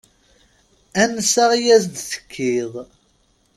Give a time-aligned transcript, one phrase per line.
[1.03, 2.73] Ansa i as-d-tekkiḍ.